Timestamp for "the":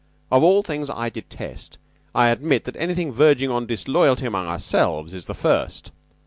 5.25-5.35